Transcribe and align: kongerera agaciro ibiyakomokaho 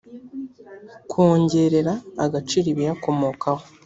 kongerera 1.11 1.93
agaciro 2.23 2.65
ibiyakomokaho 2.73 3.63